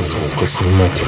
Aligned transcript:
звукосниматель. 0.00 1.06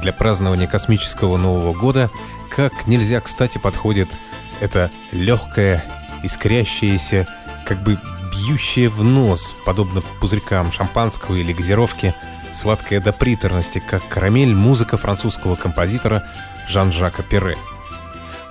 Для 0.00 0.12
празднования 0.12 0.66
космического 0.66 1.36
Нового 1.36 1.72
года 1.72 2.10
как 2.50 2.86
нельзя 2.86 3.20
кстати 3.20 3.58
подходит 3.58 4.10
это 4.60 4.90
легкое, 5.12 5.84
искрящееся, 6.22 7.26
как 7.66 7.82
бы 7.82 7.98
бьющее 8.30 8.88
в 8.88 9.02
нос, 9.02 9.54
подобно 9.64 10.02
пузырькам 10.20 10.72
шампанского 10.72 11.36
или 11.36 11.52
газировки, 11.52 12.14
сладкая 12.52 13.00
до 13.00 13.12
приторности, 13.12 13.82
как 13.84 14.06
карамель, 14.08 14.54
музыка 14.54 14.96
французского 14.96 15.56
композитора 15.56 16.24
Жан-Жака 16.68 17.22
Перре. 17.22 17.56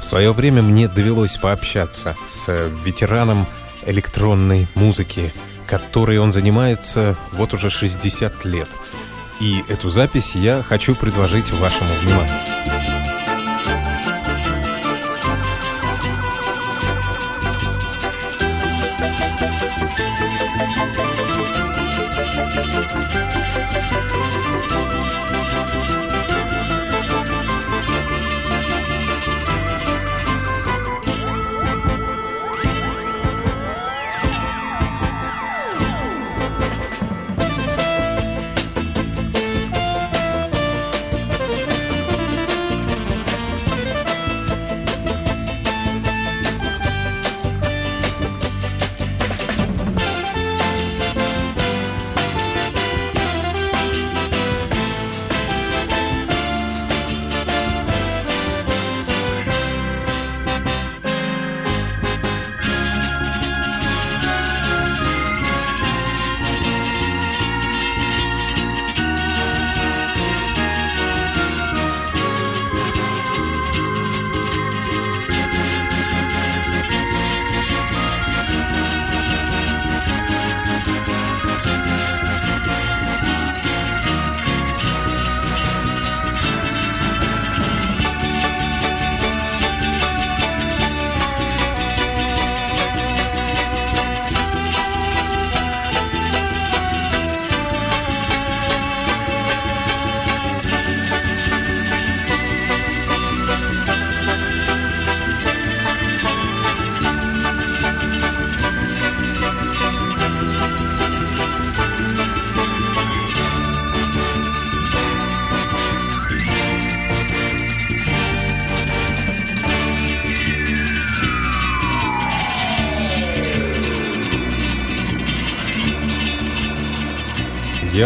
В 0.04 0.06
свое 0.06 0.34
время 0.34 0.62
мне 0.62 0.90
довелось 0.90 1.38
пообщаться 1.38 2.18
с 2.30 2.70
ветераном 2.84 3.48
электронной 3.86 4.68
музыки, 4.76 5.34
которой 5.66 6.20
он 6.20 6.34
занимается 6.34 7.18
вот 7.32 7.54
уже 7.54 7.70
60 7.70 8.44
лет. 8.44 8.68
И 9.40 9.64
эту 9.70 9.90
запись 9.90 10.36
я 10.36 10.62
хочу 10.62 10.94
предложить 10.94 11.52
вашему 11.52 11.96
вниманию. 11.96 12.93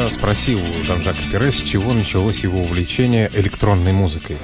Я 0.07 0.13
спросил 0.13 0.61
у 0.61 0.83
Жан-Жака 0.85 1.19
Пере, 1.29 1.51
с 1.51 1.55
чего 1.55 1.91
началось 1.91 2.39
его 2.39 2.61
увлечение 2.61 3.29
электронной 3.33 3.91
музыкой. 3.91 4.37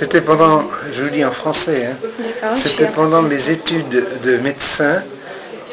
C'était 0.00 0.22
pendant, 0.22 0.64
je 0.96 1.02
vous 1.02 1.10
dis 1.10 1.22
en 1.22 1.30
français, 1.30 1.90
hein, 2.42 2.56
c'était 2.56 2.90
pendant 2.90 3.20
mes 3.20 3.50
études 3.50 4.06
de 4.24 4.38
médecin. 4.38 5.02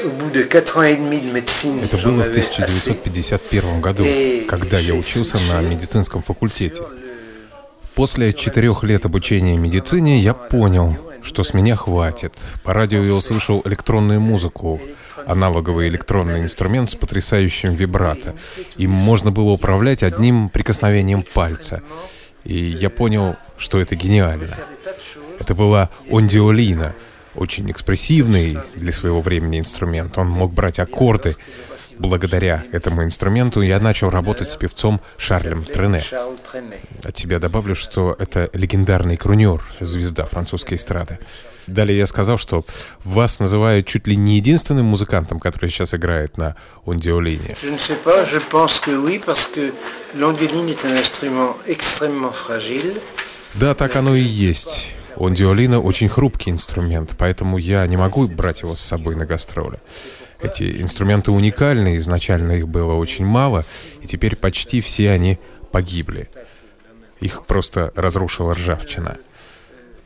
Это 0.03 1.97
было 1.97 2.23
в 2.23 2.29
1951 2.29 3.79
году, 3.79 4.05
когда 4.49 4.79
я 4.79 4.95
учился 4.95 5.37
на 5.49 5.61
медицинском 5.61 6.21
факультете. 6.23 6.83
После 7.95 8.33
четырех 8.33 8.83
лет 8.83 9.05
обучения 9.05 9.55
медицине 9.55 10.19
я 10.19 10.33
понял, 10.33 10.97
что 11.23 11.43
с 11.43 11.53
меня 11.53 11.77
хватит. 11.77 12.33
По 12.63 12.73
радио 12.73 13.01
я 13.01 13.13
услышал 13.13 13.61
электронную 13.63 14.19
музыку, 14.19 14.81
аналоговый 15.25 15.87
электронный 15.87 16.41
инструмент 16.41 16.89
с 16.89 16.95
потрясающим 16.95 17.73
вибрато. 17.73 18.35
Им 18.77 18.91
можно 18.91 19.31
было 19.31 19.51
управлять 19.51 20.03
одним 20.03 20.49
прикосновением 20.49 21.23
пальца. 21.23 21.81
И 22.43 22.55
я 22.55 22.89
понял, 22.89 23.35
что 23.57 23.79
это 23.79 23.95
гениально. 23.95 24.57
Это 25.39 25.55
была 25.55 25.89
ондиолина, 26.09 26.93
очень 27.35 27.69
экспрессивный 27.71 28.57
для 28.75 28.91
своего 28.91 29.21
времени 29.21 29.59
инструмент. 29.59 30.17
Он 30.17 30.27
мог 30.27 30.53
брать 30.53 30.79
аккорды, 30.79 31.35
Благодаря 32.01 32.63
этому 32.71 33.03
инструменту 33.03 33.61
я 33.61 33.79
начал 33.79 34.09
работать 34.09 34.49
с 34.49 34.55
певцом 34.55 35.01
Шарлем 35.17 35.63
Трене. 35.63 36.03
От 37.03 37.13
тебя 37.13 37.37
добавлю, 37.37 37.75
что 37.75 38.15
это 38.17 38.49
легендарный 38.53 39.17
крунер, 39.17 39.61
звезда 39.79 40.25
французской 40.25 40.73
эстрады. 40.75 41.19
Далее 41.67 41.99
я 41.99 42.07
сказал, 42.07 42.39
что 42.39 42.65
вас 43.03 43.39
называют 43.39 43.85
чуть 43.85 44.07
ли 44.07 44.17
не 44.17 44.37
единственным 44.37 44.87
музыкантом, 44.87 45.39
который 45.39 45.69
сейчас 45.69 45.93
играет 45.93 46.37
на 46.37 46.55
ондиолине. 46.87 47.53
Да, 53.53 53.75
так 53.75 53.95
оно 53.95 54.15
и 54.15 54.23
есть. 54.23 54.95
Ондиолина 55.17 55.79
очень 55.79 56.09
хрупкий 56.09 56.49
инструмент, 56.49 57.11
поэтому 57.19 57.59
я 57.59 57.85
не 57.85 57.95
могу 57.95 58.27
брать 58.27 58.63
его 58.63 58.73
с 58.73 58.81
собой 58.81 59.15
на 59.15 59.27
гастроли. 59.27 59.79
Эти 60.41 60.81
инструменты 60.81 61.31
уникальны, 61.31 61.97
изначально 61.97 62.53
их 62.53 62.67
было 62.67 62.93
очень 62.93 63.25
мало, 63.25 63.63
и 64.01 64.07
теперь 64.07 64.35
почти 64.35 64.81
все 64.81 65.11
они 65.11 65.39
погибли. 65.71 66.29
Их 67.19 67.45
просто 67.45 67.91
разрушила 67.95 68.55
ржавчина. 68.55 69.17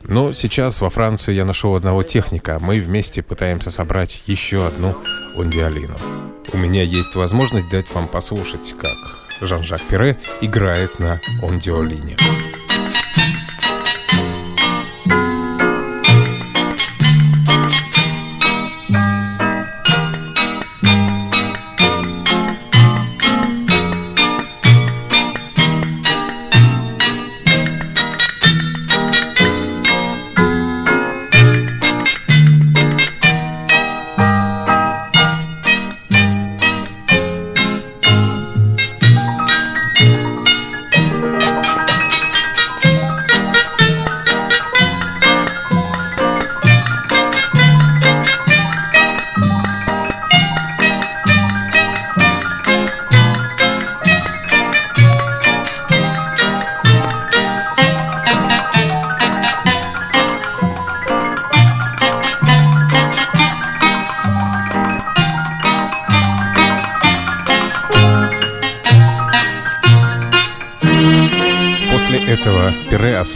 Но 0.02 0.32
сейчас 0.32 0.80
во 0.80 0.90
Франции 0.90 1.32
я 1.32 1.44
нашел 1.44 1.74
одного 1.74 2.02
техника, 2.02 2.58
мы 2.60 2.80
вместе 2.80 3.22
пытаемся 3.22 3.70
собрать 3.70 4.22
еще 4.26 4.66
одну 4.66 4.94
ондиалину. 5.36 5.96
У 6.52 6.58
меня 6.58 6.82
есть 6.82 7.16
возможность 7.16 7.68
дать 7.70 7.92
вам 7.92 8.06
послушать, 8.06 8.74
как 8.80 8.96
Жан-Жак 9.40 9.80
Пире 9.82 10.16
играет 10.40 11.00
на 11.00 11.20
ондиолине. 11.42 12.16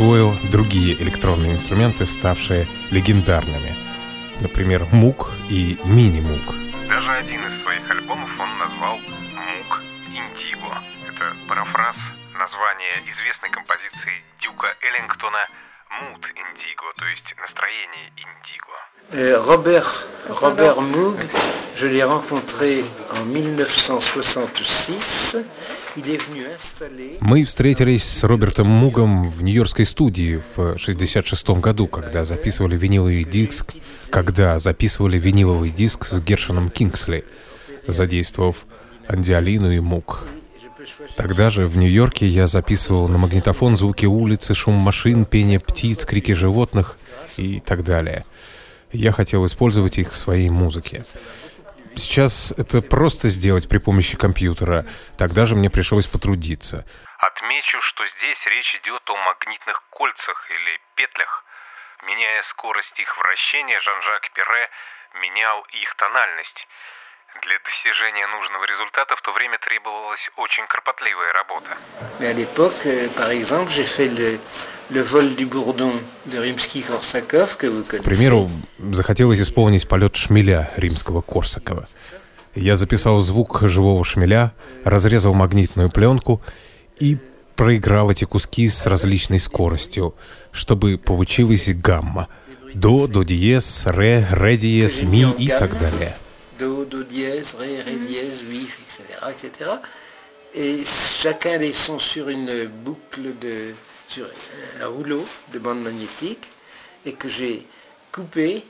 Освоил 0.01 0.35
другие 0.51 0.95
электронные 0.95 1.53
инструменты, 1.53 2.07
ставшие 2.07 2.67
легендарными. 2.91 3.75
Например, 4.41 4.87
Мук 4.93 5.31
и 5.51 5.77
Мини-Мук. 5.85 6.55
Даже 6.89 7.13
один 7.13 7.47
из 7.47 7.61
своих 7.61 7.91
альбомов 7.91 8.31
он 8.41 8.49
назвал 8.57 8.97
«Мук 8.97 9.83
Индиго». 10.09 10.73
Это 11.07 11.37
парафраз 11.47 11.97
названия 12.33 12.97
известной 13.11 13.51
композиции 13.51 14.25
Дюка 14.41 14.69
Эллингтона 14.81 15.45
«Муд 16.01 16.25
Индиго», 16.43 16.87
то 16.97 17.07
есть 17.07 17.35
настроение 17.39 18.11
Индиго. 18.17 18.75
Euh, 19.13 19.43
Robert, 19.43 20.07
Robert 20.29 20.81
Moog, 20.81 21.17
je 21.77 21.87
l'ai 21.87 22.05
rencontré 22.05 22.85
en 23.11 23.23
1966. 23.23 25.37
Мы 27.21 27.45
встретились 27.45 28.05
с 28.05 28.23
Робертом 28.23 28.69
Мугом 28.69 29.29
в 29.29 29.43
Нью-Йоркской 29.43 29.85
студии 29.85 30.41
в 30.55 30.79
66 30.79 31.51
году, 31.51 31.89
когда 31.89 32.25
записывали 32.25 32.77
виниловый 32.77 33.25
диск, 33.25 33.75
когда 34.11 34.61
записывали 34.61 35.19
виниловый 35.19 35.71
диск 35.71 36.07
с 36.07 36.21
Гершином 36.21 36.69
Кингсли, 36.69 37.25
задействовав 37.87 38.67
Андиалину 39.09 39.73
и 39.73 39.81
Муг. 39.81 40.25
Тогда 41.21 41.51
же 41.51 41.67
в 41.67 41.77
Нью-Йорке 41.77 42.27
я 42.27 42.47
записывал 42.47 43.07
на 43.09 43.19
магнитофон 43.19 43.77
звуки 43.77 44.07
улицы, 44.07 44.55
шум 44.55 44.75
машин, 44.75 45.27
пение 45.27 45.61
птиц, 45.61 46.05
крики 46.07 46.33
животных 46.33 46.97
и 47.37 47.61
так 47.61 47.85
далее— 47.85 48.25
я 48.93 49.13
хотел 49.13 49.47
использовать 49.47 49.99
их 49.99 50.13
в 50.13 50.17
своей 50.17 50.51
музыке. 50.51 51.05
Сейчас 51.97 52.53
это 52.57 52.83
просто 52.83 53.29
сделать 53.29 53.69
при 53.69 53.79
помощи 53.79 54.17
компьютера. 54.17 54.85
Тогда 55.19 55.47
же 55.47 55.55
мне 55.55 55.71
пришлось 55.71 56.07
потрудиться. 56.07 56.85
Отмечу, 57.19 57.81
что 57.83 58.07
здесь 58.07 58.47
речь 58.47 58.75
идет 58.83 59.03
о 59.11 59.17
магнитных 59.17 59.83
кольцах 59.91 60.51
или 60.51 60.81
петлях. 60.95 61.45
Меняя 62.07 62.43
скорость 62.43 62.99
их 62.99 63.17
вращения, 63.19 63.81
Жан-Жак 63.81 64.33
Перре 64.33 64.71
менял 65.21 65.63
их 65.83 65.95
тональность. 65.97 66.67
Для 67.43 67.57
достижения 67.65 68.27
нужного 68.27 68.65
результата 68.67 69.15
в 69.17 69.23
то 69.23 69.33
время 69.33 69.57
требовалась 69.59 70.31
очень 70.37 70.67
кропотливая 70.67 71.33
работа. 71.33 71.71
À 72.21 72.33
l'époque, 72.33 72.85
euh, 72.85 73.09
par 73.17 73.31
exemple, 73.31 73.71
j'ai 73.71 73.87
fait 73.87 74.09
le, 74.09 74.39
le 74.91 75.03
vol 75.03 75.37
du 75.37 75.47
bourdon 75.47 75.93
de 76.27 76.39
Rimsky-Korsakov, 76.39 77.57
que 77.57 77.67
vous 77.69 77.85
connaissez. 77.85 78.03
К 78.03 78.05
примеру, 78.05 78.51
захотелось 78.79 79.41
исполнить 79.41 79.89
полет 79.89 80.17
шмеля 80.17 80.71
римского 80.77 81.23
Корсакова. 81.23 81.89
Я 82.55 82.77
записал 82.77 83.21
звук 83.21 83.61
живого 83.63 84.05
шмеля, 84.05 84.53
разрезал 84.85 85.33
магнитную 85.33 85.89
пленку 85.89 86.43
и 86.99 87.17
проиграл 87.55 88.11
эти 88.11 88.25
куски 88.25 88.69
с 88.69 88.87
различной 88.87 89.39
скоростью, 89.39 90.15
чтобы 90.51 90.99
получилась 90.99 91.69
гамма. 91.73 92.29
До, 92.75 93.07
до 93.07 93.23
диез, 93.23 93.87
ре, 93.87 94.27
ре 94.31 94.57
диез, 94.57 95.03
ми 95.03 95.27
и 95.39 95.49
так 95.49 95.79
далее. 95.79 96.17
Dièse, 97.11 97.55
Ré, 97.59 97.83
Ré 97.83 97.93
dièse, 97.93 98.43
Mi, 98.49 98.63
etc., 98.63 99.05
etc. 99.31 99.71
Et 100.55 100.85
chacun 100.85 101.59
des 101.59 101.73
sons 101.73 101.99
sur 101.99 102.29
une 102.29 102.67
boucle 102.67 103.39
de, 103.41 103.75
sur 104.09 104.27
un 104.81 104.87
rouleau 104.87 105.25
de 105.53 105.59
bande 105.59 105.83
magnétique 105.83 106.49
et 107.05 107.13
que 107.13 107.29
j'ai 107.29 107.67
coupé 108.13 108.65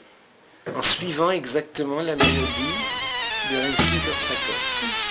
en 0.74 0.82
suivant 0.82 1.30
exactement 1.30 2.02
la 2.02 2.16
mélodie 2.16 2.76
de 3.50 3.56
Rimsky-Korsakov. 3.56 5.09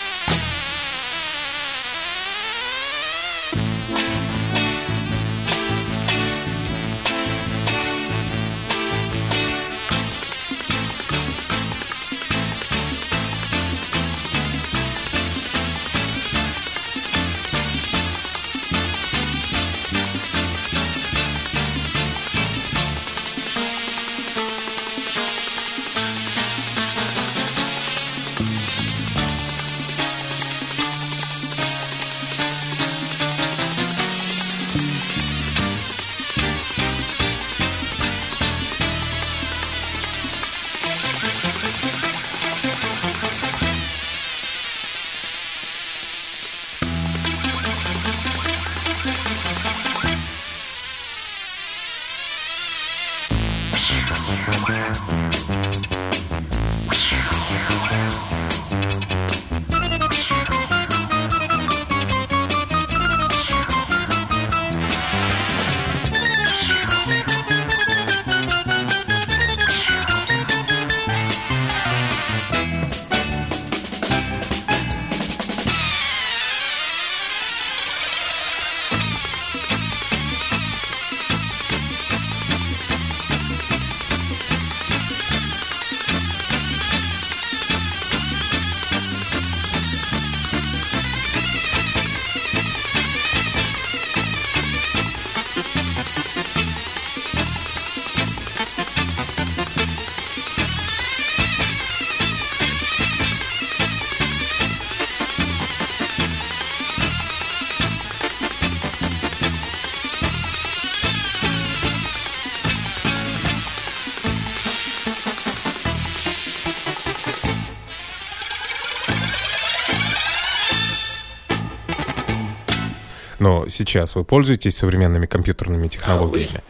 Но 123.49 123.67
сейчас 123.67 124.13
вы 124.13 124.23
пользуетесь 124.23 124.77
современными 124.77 125.25
компьютерными 125.25 125.87
технологиями? 125.87 126.61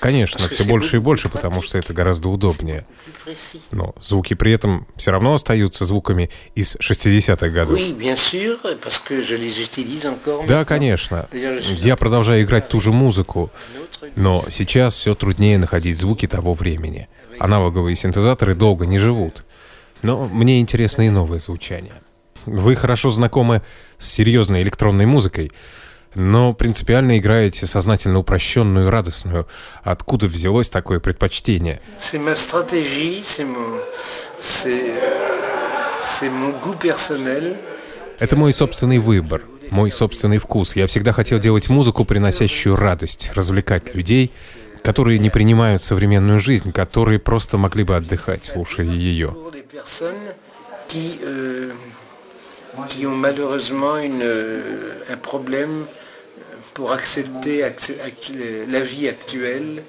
Конечно, 0.00 0.48
все 0.50 0.64
больше 0.64 0.96
и 0.96 0.98
больше, 0.98 1.30
потому 1.30 1.62
что 1.62 1.78
это 1.78 1.94
гораздо 1.94 2.28
удобнее. 2.28 2.86
Но 3.70 3.94
звуки 4.02 4.34
при 4.34 4.52
этом 4.52 4.86
все 4.96 5.12
равно 5.12 5.32
остаются 5.32 5.86
звуками 5.86 6.28
из 6.54 6.76
60-х 6.76 7.48
годов. 7.48 7.80
Да, 10.46 10.66
конечно. 10.66 11.26
Я 11.32 11.96
продолжаю 11.96 12.42
играть 12.44 12.68
ту 12.68 12.78
же 12.78 12.92
музыку, 12.92 13.50
но 14.14 14.44
сейчас 14.50 14.94
все 14.94 15.14
труднее 15.14 15.56
находить 15.56 15.96
звуки 15.98 16.28
того 16.28 16.52
времени. 16.52 17.08
Аналоговые 17.38 17.96
синтезаторы 17.96 18.54
долго 18.54 18.84
не 18.84 18.98
живут. 18.98 19.46
Но 20.02 20.28
мне 20.28 20.60
интересно 20.60 21.06
и 21.06 21.08
новое 21.08 21.38
звучание. 21.38 21.94
Вы 22.46 22.76
хорошо 22.76 23.10
знакомы 23.10 23.62
с 23.98 24.08
серьезной 24.08 24.62
электронной 24.62 25.04
музыкой, 25.06 25.50
но 26.14 26.54
принципиально 26.54 27.18
играете 27.18 27.66
сознательно 27.66 28.20
упрощенную 28.20 28.86
и 28.86 28.90
радостную. 28.90 29.46
Откуда 29.82 30.26
взялось 30.26 30.70
такое 30.70 31.00
предпочтение? 31.00 31.80
Это 38.18 38.36
мой 38.36 38.52
собственный 38.52 38.98
выбор, 38.98 39.42
мой 39.70 39.90
собственный 39.90 40.38
вкус. 40.38 40.76
Я 40.76 40.86
всегда 40.86 41.12
хотел 41.12 41.38
делать 41.38 41.68
музыку, 41.68 42.04
приносящую 42.04 42.76
радость, 42.76 43.32
развлекать 43.34 43.94
людей, 43.94 44.32
которые 44.82 45.18
не 45.18 45.30
принимают 45.30 45.82
современную 45.82 46.38
жизнь, 46.38 46.70
которые 46.70 47.18
просто 47.18 47.58
могли 47.58 47.82
бы 47.82 47.96
отдыхать, 47.96 48.44
слушая 48.44 48.86
ее 48.86 49.36
qui 50.88 51.18
ont 53.05 53.15
malheureusement 53.15 53.97
une, 53.97 54.23
un 55.09 55.17
problème 55.17 55.85
pour 56.73 56.91
accepter 56.91 57.65
la 58.67 58.81
vie 58.81 59.07
actuelle 59.07 59.83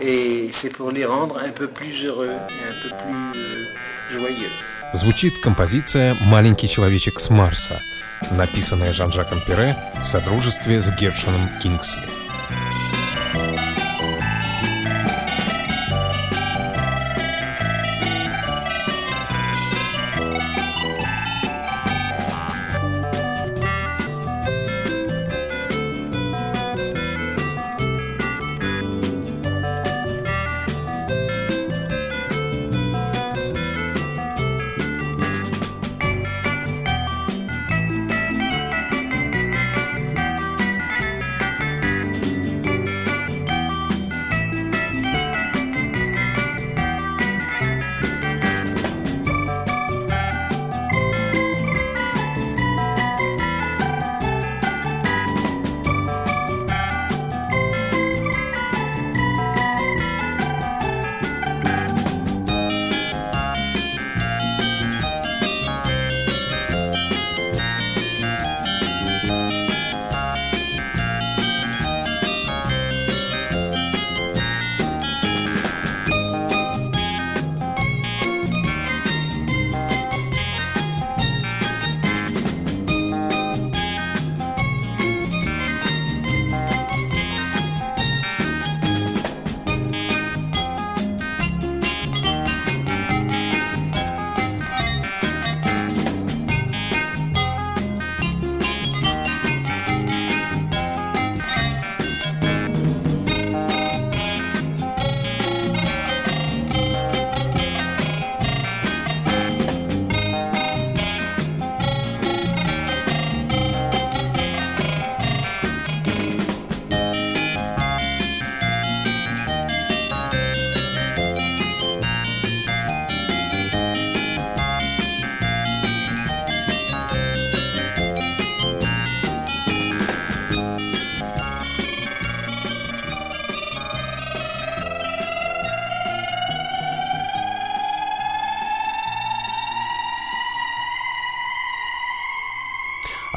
et 0.00 0.50
c'est 0.52 0.70
pour 0.70 0.90
les 0.90 1.04
rendre 1.04 1.38
un 1.38 1.50
peu 1.50 1.66
plus 1.66 2.04
heureux 2.04 2.30
et 2.30 2.68
un 2.68 2.82
peu 2.82 2.88
plus 2.88 3.40
euh, 3.40 3.64
joyeux. 4.10 4.50
Звучит 4.94 5.38
композиция 5.42 6.16
«Маленький 6.20 6.68
человечек 6.68 7.20
с 7.20 7.30
Марса», 7.30 7.82
написанная 8.30 8.92
Жан-Жаком 8.94 9.42
Пире 9.44 9.76
в 10.02 10.08
содружестве 10.08 10.80
с 10.80 10.90
Гершином 10.90 11.48
Кингсли. 11.62 12.21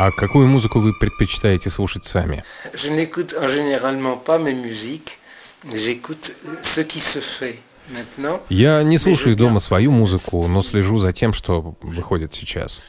А 0.07 0.13
какую 0.13 0.47
музыку 0.47 0.79
вы 0.79 0.93
предпочитаете 0.93 1.69
слушать 1.69 2.05
сами? 2.05 2.45
Je 2.75 2.91
n'écoute 2.91 3.35
généralement 3.53 4.17
pas 4.17 4.39
mes 4.39 4.55
musiques, 4.55 5.19
j'écoute 5.65 6.33
ce 6.63 6.83
qui 6.83 7.01
se 7.01 7.19
fait. 7.19 7.59
Я 8.49 8.85
не 8.85 8.99
слушаю 8.99 9.35
дома 9.35 9.59
свою 9.59 9.91
музыку, 9.91 10.47
но 10.47 10.63
слежу 10.63 10.99
за 10.99 11.13
тем, 11.13 11.33
что 11.33 11.75
выходит 11.83 12.35
сейчас. 12.35 12.83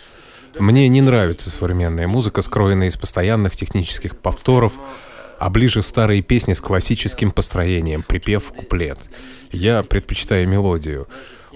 Мне 0.59 0.87
не 0.89 1.01
нравится 1.01 1.49
современная 1.49 2.07
музыка, 2.07 2.43
скроенная 2.43 2.89
из 2.89 2.97
постоянных 2.97 3.55
технических 3.55 4.15
повторов, 4.15 4.73
а 5.39 5.49
ближе 5.49 5.81
старые 5.81 6.21
песни 6.21 6.53
с 6.53 6.61
классическим 6.61 7.31
построением, 7.31 8.03
припев, 8.03 8.51
куплет. 8.55 8.99
Я 9.51 9.81
предпочитаю 9.81 10.47
мелодию. 10.47 11.07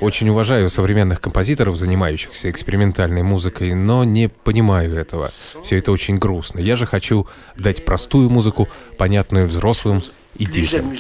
Очень 0.02 0.30
уважаю 0.30 0.68
современных 0.68 1.22
композиторов, 1.22 1.78
занимающихся 1.78 2.50
экспериментальной 2.50 3.22
музыкой, 3.22 3.76
но 3.76 4.04
не 4.04 4.30
понимаю 4.30 4.96
этого. 4.96 5.32
Все 5.64 5.78
это 5.78 5.92
очень 5.92 6.18
грустно. 6.18 6.60
Я 6.60 6.76
же 6.76 6.88
хочу 6.88 7.28
дать 7.56 7.86
простую 7.86 8.32
музыку, 8.32 8.68
понятную 8.98 9.46
взрослым 9.46 10.02
и 10.36 10.46
детям. 10.46 10.92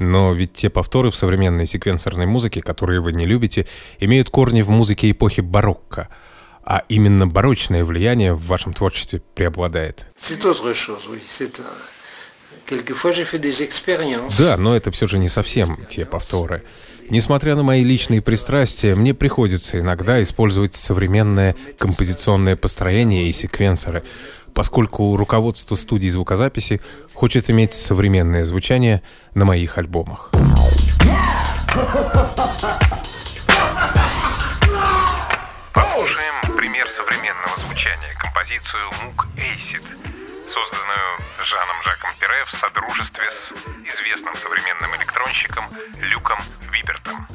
Но 0.00 0.32
ведь 0.32 0.52
те 0.52 0.68
повторы 0.68 1.10
в 1.10 1.16
современной 1.16 1.66
секвенсорной 1.66 2.26
музыке, 2.26 2.60
которые 2.60 3.00
вы 3.00 3.12
не 3.12 3.24
любите, 3.24 3.68
имеют 4.00 4.30
корни 4.30 4.62
в 4.62 4.70
музыке 4.70 5.10
эпохи 5.12 5.42
барокко. 5.42 6.08
А 6.64 6.82
именно 6.88 7.28
барочное 7.28 7.84
влияние 7.84 8.34
в 8.34 8.44
вашем 8.46 8.72
творчестве 8.72 9.22
преобладает. 9.36 10.06
Да, 14.38 14.56
но 14.56 14.74
это 14.74 14.90
все 14.90 15.06
же 15.06 15.18
не 15.18 15.28
совсем 15.28 15.86
те 15.88 16.04
повторы. 16.04 16.62
Несмотря 17.08 17.54
на 17.54 17.62
мои 17.62 17.84
личные 17.84 18.20
пристрастия, 18.20 18.96
мне 18.96 19.14
приходится 19.14 19.78
иногда 19.78 20.20
использовать 20.22 20.74
современное 20.74 21.54
композиционное 21.78 22.56
построение 22.56 23.28
и 23.28 23.32
секвенсоры, 23.32 24.02
поскольку 24.54 25.16
руководство 25.16 25.76
студии 25.76 26.08
звукозаписи 26.08 26.80
хочет 27.14 27.48
иметь 27.50 27.72
современное 27.72 28.44
звучание 28.44 29.02
на 29.34 29.44
моих 29.44 29.78
альбомах. 29.78 30.30
Послушаем 35.72 36.56
пример 36.56 36.88
современного 36.88 37.60
звучания, 37.68 38.14
композицию 38.18 38.90
«Мук 39.04 39.26
Эйсид», 39.36 39.82
созданную 40.56 41.18
Жаном 41.44 41.82
Жаком 41.82 42.10
Пере 42.18 42.42
в 42.46 42.50
содружестве 42.52 43.24
с 43.30 43.52
известным 43.92 44.34
современным 44.36 44.96
электронщиком 44.96 45.68
Люком 46.00 46.38
Вибертом. 46.72 47.26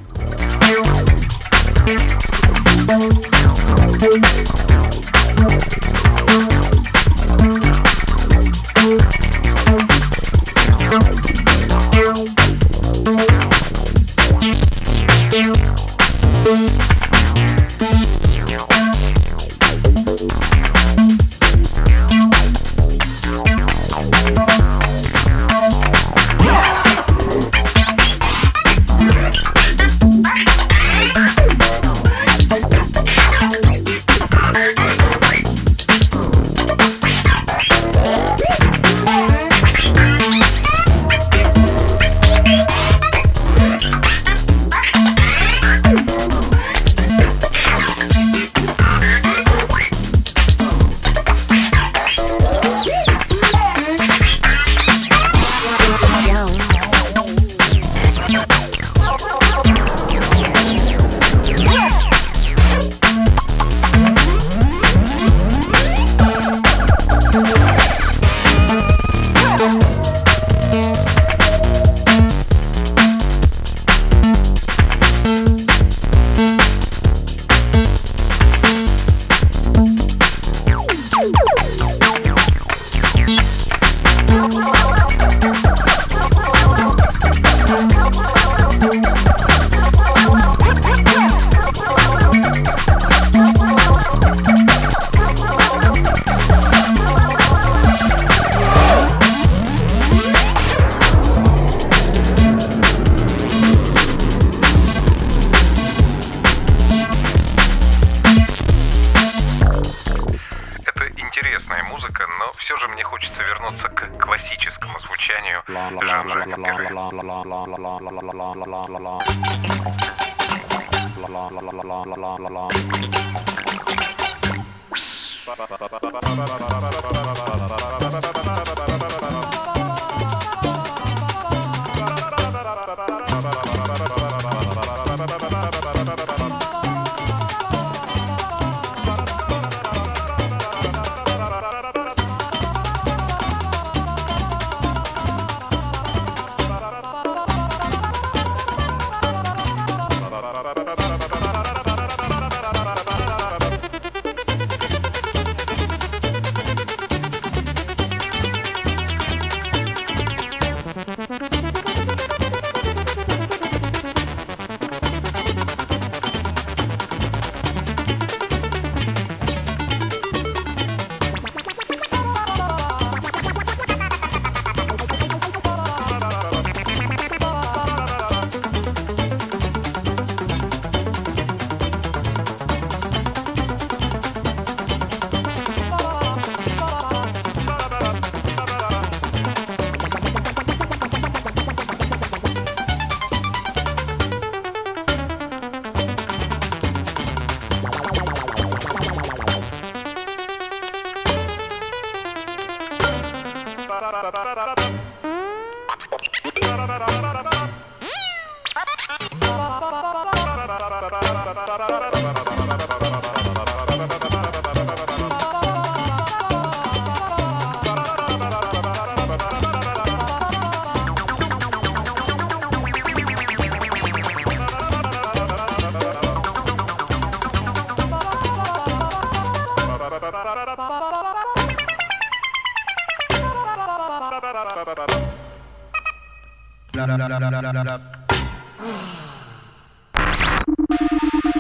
Жан-Жака 128.02 128.41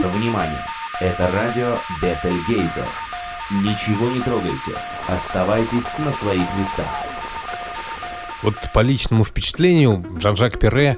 Внимание! 0.03 0.59
Это 0.99 1.31
радио 1.31 1.77
Бетельгейзер. 2.01 2.85
Ничего 3.63 4.09
не 4.09 4.19
трогайте. 4.19 4.73
Оставайтесь 5.07 5.85
на 5.99 6.11
своих 6.11 6.47
местах. 6.59 6.85
Вот 8.43 8.55
по 8.73 8.81
личному 8.81 9.23
впечатлению 9.23 10.05
Жан-Жак 10.19 10.59
Перре 10.59 10.97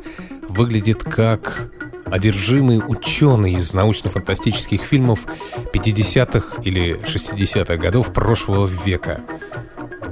выглядит 0.50 1.04
как 1.04 1.69
одержимый 2.06 2.82
ученый 2.86 3.54
из 3.54 3.74
научно-фантастических 3.74 4.84
фильмов 4.84 5.26
50-х 5.74 6.62
или 6.63 7.00
60-х 7.02 7.78
годов 7.78 8.12
прошлого 8.13 8.65
века. 8.65 9.22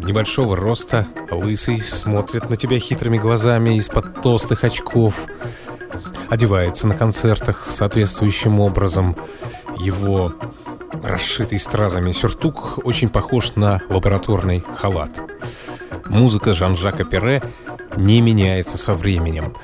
Небольшого 0.03 0.55
роста, 0.55 1.07
лысый, 1.29 1.79
смотрит 1.81 2.49
на 2.49 2.57
тебя 2.57 2.79
хитрыми 2.79 3.19
глазами 3.19 3.77
из-под 3.77 4.21
толстых 4.21 4.63
очков, 4.63 5.27
одевается 6.29 6.87
на 6.87 6.97
концертах 6.97 7.67
соответствующим 7.67 8.59
образом. 8.59 9.15
Его 9.77 10.33
расшитый 11.03 11.59
стразами 11.59 12.11
сюртук 12.13 12.79
очень 12.83 13.09
похож 13.09 13.55
на 13.55 13.81
лабораторный 13.89 14.63
халат. 14.75 15.21
Музыка 16.05 16.55
Жан-Жака 16.55 17.03
Перре 17.03 17.43
не 17.95 18.21
меняется 18.21 18.79
со 18.79 18.95
временем. 18.95 19.55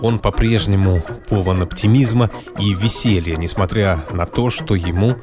Он 0.00 0.18
по-прежнему 0.18 1.02
полон 1.28 1.62
оптимизма 1.62 2.30
и 2.58 2.72
веселья, 2.72 3.36
несмотря 3.36 4.04
на 4.12 4.26
то, 4.26 4.48
что 4.48 4.74
ему 4.74 5.16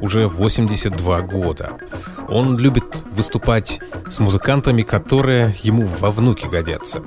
уже 0.00 0.26
82 0.26 1.20
года. 1.22 1.78
Он 2.28 2.56
любит 2.58 2.84
выступать 3.10 3.78
с 4.12 4.18
музыкантами, 4.18 4.82
которые 4.82 5.56
ему 5.62 5.86
во 5.86 6.10
внуки 6.10 6.46
годятся. 6.46 7.02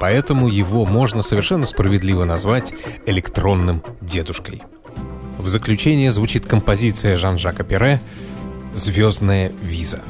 Поэтому 0.00 0.48
его 0.48 0.86
можно 0.86 1.20
совершенно 1.20 1.66
справедливо 1.66 2.24
назвать 2.24 2.72
электронным 3.04 3.82
дедушкой. 4.00 4.62
В 5.36 5.48
заключение 5.48 6.10
звучит 6.12 6.46
композиция 6.46 7.18
Жан-Жака 7.18 7.62
Перре 7.62 8.00
«Звездная 8.74 9.52
виза». 9.62 10.00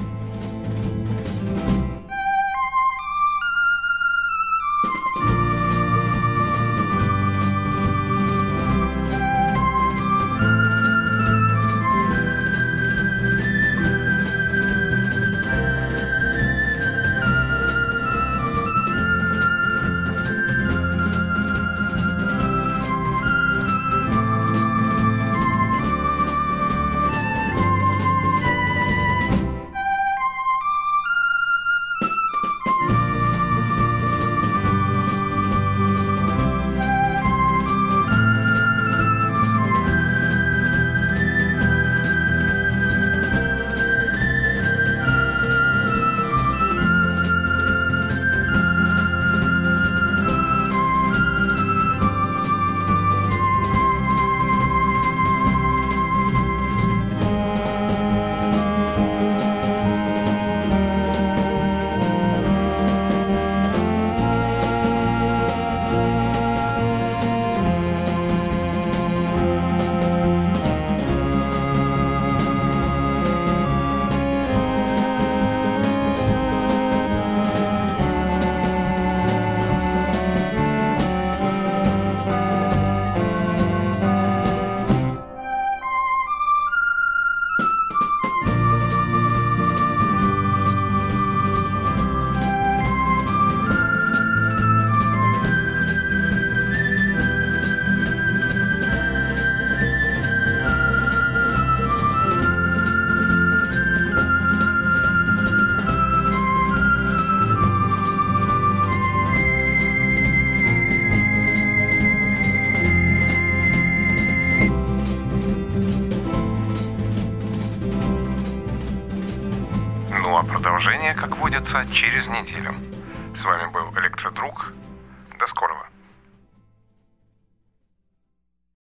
Водится, 121.72 121.94
через 121.94 122.26
неделю. 122.28 122.65